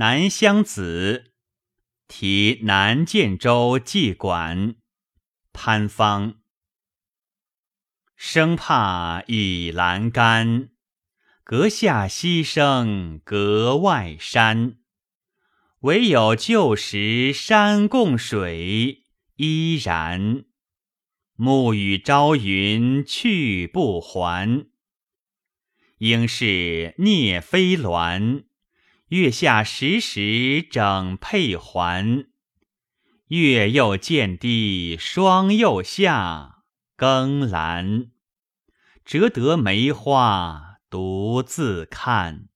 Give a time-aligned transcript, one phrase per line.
[0.00, 1.32] 南乡子，
[2.06, 4.76] 题南建州纪馆。
[5.52, 6.36] 潘芳。
[8.14, 10.68] 生怕倚栏杆，
[11.42, 14.76] 阁下溪声隔外山。
[15.80, 19.02] 唯有旧时山共水，
[19.34, 20.44] 依然。
[21.34, 24.68] 暮雨朝云去不还。
[25.96, 28.44] 应是聂飞鸾，
[29.08, 32.26] 月下时时整佩环。
[33.28, 36.62] 月又见低霜又下，
[36.96, 38.10] 更阑，
[39.04, 42.48] 折得梅花独自看。